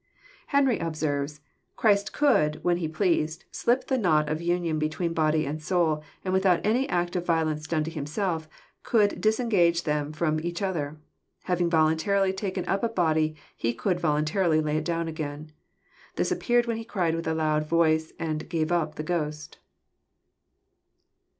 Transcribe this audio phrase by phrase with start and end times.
[0.47, 5.61] Henry observes:*' Christ could, when He pleased, slip the knot of union between body and
[5.61, 8.49] soul, and without any act of violence done to Himself,
[8.81, 10.97] could disengage them Arom each oth er.
[11.43, 15.51] Having voluntarily taken up a body, he could voluntarily lay it down again.
[16.15, 19.59] This appeared when He cried with a loud voice, and * gave up' the ghost."